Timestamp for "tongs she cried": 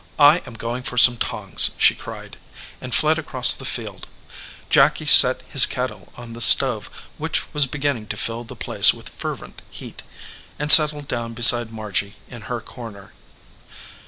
1.15-2.37